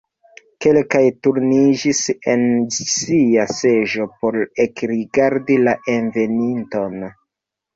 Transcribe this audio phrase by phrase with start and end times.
[0.65, 1.99] Kelkaj turniĝis
[2.33, 2.45] en
[2.77, 6.99] sia seĝo por ekrigardi la enveninton.